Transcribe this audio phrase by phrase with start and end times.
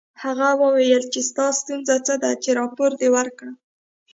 [0.23, 3.49] هغه وویل چې ستا ستونزه څه ده چې راپور دې ورکړ